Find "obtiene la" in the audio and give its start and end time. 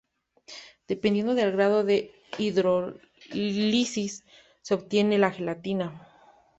4.73-5.29